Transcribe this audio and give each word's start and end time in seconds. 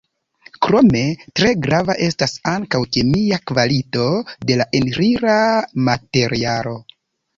Krome, 0.67 1.01
tre 1.39 1.51
grava 1.65 1.97
estas 2.07 2.33
ankaŭ 2.53 2.81
kemia 2.97 3.39
kvalito 3.51 4.07
de 4.51 4.57
la 4.63 4.67
elira 4.81 5.37
materialo. 5.91 6.75